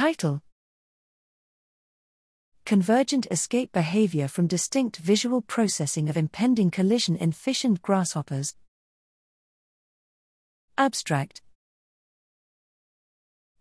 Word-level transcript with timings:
Title 0.00 0.40
Convergent 2.64 3.26
escape 3.30 3.70
behavior 3.70 4.28
from 4.28 4.46
distinct 4.46 4.96
visual 4.96 5.42
processing 5.42 6.08
of 6.08 6.16
impending 6.16 6.70
collision 6.70 7.16
in 7.16 7.32
fish 7.32 7.64
and 7.64 7.82
grasshoppers. 7.82 8.54
Abstract 10.78 11.42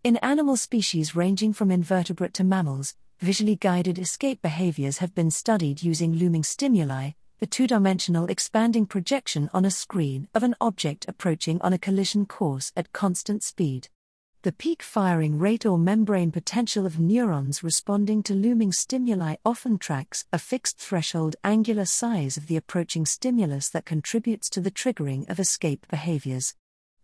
In 0.01 0.15
animal 0.23 0.55
species 0.55 1.13
ranging 1.13 1.51
from 1.51 1.71
invertebrate 1.71 2.35
to 2.35 2.45
mammals, 2.45 2.95
visually 3.19 3.57
guided 3.57 3.99
escape 3.99 4.41
behaviors 4.41 4.99
have 4.99 5.13
been 5.13 5.31
studied 5.31 5.83
using 5.83 6.13
looming 6.13 6.45
stimuli, 6.45 7.09
the 7.39 7.47
two 7.47 7.67
dimensional 7.67 8.27
expanding 8.27 8.85
projection 8.85 9.49
on 9.53 9.65
a 9.65 9.69
screen 9.69 10.29
of 10.33 10.43
an 10.43 10.55
object 10.61 11.05
approaching 11.09 11.61
on 11.61 11.73
a 11.73 11.77
collision 11.77 12.25
course 12.25 12.71
at 12.77 12.93
constant 12.93 13.43
speed. 13.43 13.89
The 14.41 14.53
peak 14.53 14.81
firing 14.81 15.37
rate 15.37 15.65
or 15.65 15.77
membrane 15.77 16.31
potential 16.31 16.85
of 16.85 16.97
neurons 16.97 17.61
responding 17.61 18.23
to 18.23 18.33
looming 18.33 18.71
stimuli 18.71 19.35
often 19.43 19.77
tracks 19.77 20.23
a 20.31 20.39
fixed 20.39 20.77
threshold 20.77 21.35
angular 21.43 21.83
size 21.83 22.37
of 22.37 22.47
the 22.47 22.55
approaching 22.55 23.05
stimulus 23.05 23.67
that 23.71 23.83
contributes 23.83 24.49
to 24.51 24.61
the 24.61 24.71
triggering 24.71 25.29
of 25.29 25.41
escape 25.41 25.85
behaviors. 25.89 26.55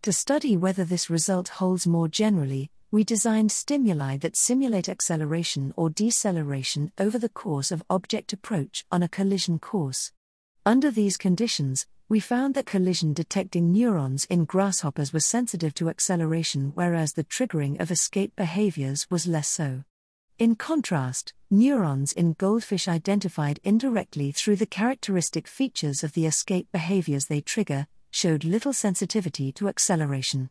To 0.03 0.13
study 0.13 0.55
whether 0.55 0.85
this 0.85 1.09
result 1.09 1.49
holds 1.49 1.85
more 1.85 2.07
generally, 2.07 2.71
we 2.89 3.03
designed 3.03 3.51
stimuli 3.51 4.15
that 4.19 4.37
simulate 4.37 4.87
acceleration 4.87 5.73
or 5.75 5.89
deceleration 5.89 6.93
over 6.97 7.19
the 7.19 7.27
course 7.27 7.69
of 7.69 7.83
object 7.89 8.31
approach 8.31 8.85
on 8.93 9.03
a 9.03 9.09
collision 9.09 9.59
course. 9.59 10.13
Under 10.65 10.89
these 10.89 11.17
conditions, 11.17 11.85
we 12.07 12.19
found 12.19 12.53
that 12.53 12.67
collision 12.67 13.13
detecting 13.13 13.71
neurons 13.71 14.25
in 14.25 14.45
grasshoppers 14.45 15.11
were 15.11 15.19
sensitive 15.19 15.73
to 15.73 15.89
acceleration, 15.89 16.71
whereas 16.75 17.13
the 17.13 17.23
triggering 17.23 17.79
of 17.81 17.89
escape 17.89 18.35
behaviors 18.35 19.09
was 19.09 19.25
less 19.25 19.47
so. 19.47 19.83
In 20.37 20.55
contrast, 20.55 21.33
neurons 21.49 22.13
in 22.13 22.33
goldfish 22.33 22.87
identified 22.87 23.59
indirectly 23.63 24.31
through 24.31 24.57
the 24.57 24.67
characteristic 24.67 25.47
features 25.47 26.03
of 26.03 26.13
the 26.13 26.27
escape 26.27 26.67
behaviors 26.71 27.25
they 27.25 27.41
trigger 27.41 27.87
showed 28.11 28.43
little 28.43 28.73
sensitivity 28.73 29.51
to 29.53 29.67
acceleration. 29.67 30.49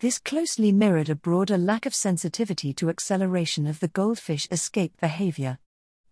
This 0.00 0.18
closely 0.18 0.70
mirrored 0.70 1.08
a 1.08 1.14
broader 1.14 1.56
lack 1.56 1.86
of 1.86 1.94
sensitivity 1.94 2.74
to 2.74 2.90
acceleration 2.90 3.66
of 3.66 3.80
the 3.80 3.88
goldfish 3.88 4.48
escape 4.50 5.00
behavior. 5.00 5.58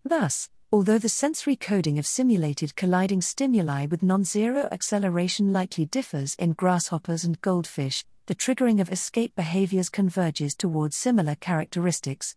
Thus, 0.02 0.48
Although 0.70 0.98
the 0.98 1.08
sensory 1.08 1.56
coding 1.56 1.98
of 1.98 2.06
simulated 2.06 2.76
colliding 2.76 3.22
stimuli 3.22 3.86
with 3.86 4.02
non 4.02 4.22
zero 4.22 4.68
acceleration 4.70 5.50
likely 5.50 5.86
differs 5.86 6.34
in 6.34 6.52
grasshoppers 6.52 7.24
and 7.24 7.40
goldfish, 7.40 8.04
the 8.26 8.34
triggering 8.34 8.78
of 8.78 8.92
escape 8.92 9.34
behaviors 9.34 9.88
converges 9.88 10.54
towards 10.54 10.94
similar 10.94 11.36
characteristics. 11.36 12.36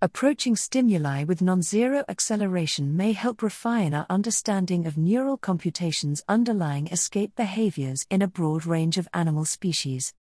Approaching 0.00 0.54
stimuli 0.54 1.24
with 1.24 1.42
non 1.42 1.60
zero 1.60 2.04
acceleration 2.08 2.96
may 2.96 3.10
help 3.10 3.42
refine 3.42 3.94
our 3.94 4.06
understanding 4.08 4.86
of 4.86 4.96
neural 4.96 5.36
computations 5.36 6.22
underlying 6.28 6.86
escape 6.86 7.34
behaviors 7.34 8.06
in 8.10 8.22
a 8.22 8.28
broad 8.28 8.64
range 8.64 8.96
of 8.96 9.08
animal 9.12 9.44
species. 9.44 10.14